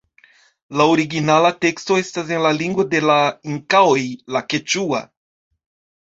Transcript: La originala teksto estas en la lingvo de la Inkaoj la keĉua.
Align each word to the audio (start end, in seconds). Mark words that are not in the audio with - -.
La 0.79 0.85
originala 0.91 1.49
teksto 1.65 1.97
estas 2.03 2.31
en 2.37 2.41
la 2.45 2.53
lingvo 2.59 2.85
de 2.93 3.01
la 3.09 3.17
Inkaoj 3.55 4.05
la 4.37 4.41
keĉua. 4.55 5.03